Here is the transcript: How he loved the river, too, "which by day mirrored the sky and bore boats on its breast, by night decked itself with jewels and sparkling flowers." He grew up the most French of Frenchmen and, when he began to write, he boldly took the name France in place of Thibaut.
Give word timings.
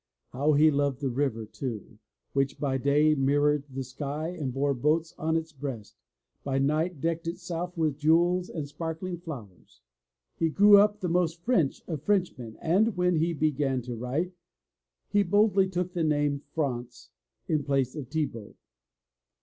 How 0.31 0.53
he 0.53 0.71
loved 0.71 0.99
the 0.99 1.11
river, 1.11 1.45
too, 1.45 1.99
"which 2.33 2.59
by 2.59 2.79
day 2.79 3.13
mirrored 3.13 3.65
the 3.69 3.83
sky 3.83 4.29
and 4.29 4.51
bore 4.51 4.73
boats 4.73 5.13
on 5.19 5.37
its 5.37 5.53
breast, 5.53 5.95
by 6.43 6.57
night 6.57 6.99
decked 7.01 7.27
itself 7.27 7.77
with 7.77 7.99
jewels 7.99 8.49
and 8.49 8.67
sparkling 8.67 9.19
flowers." 9.19 9.81
He 10.37 10.49
grew 10.49 10.79
up 10.79 11.01
the 11.01 11.07
most 11.07 11.43
French 11.43 11.83
of 11.87 12.01
Frenchmen 12.01 12.57
and, 12.63 12.97
when 12.97 13.17
he 13.17 13.31
began 13.33 13.83
to 13.83 13.95
write, 13.95 14.33
he 15.11 15.21
boldly 15.21 15.69
took 15.69 15.93
the 15.93 16.03
name 16.03 16.41
France 16.55 17.11
in 17.47 17.63
place 17.63 17.95
of 17.95 18.07
Thibaut. 18.07 18.55